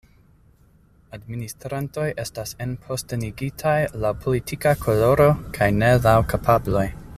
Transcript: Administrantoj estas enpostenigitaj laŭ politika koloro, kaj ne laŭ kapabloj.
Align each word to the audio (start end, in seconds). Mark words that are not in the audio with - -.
Administrantoj 1.17 2.05
estas 2.23 2.53
enpostenigitaj 2.65 3.75
laŭ 4.05 4.13
politika 4.25 4.75
koloro, 4.87 5.29
kaj 5.59 5.69
ne 5.83 5.93
laŭ 6.09 6.17
kapabloj. 6.35 6.87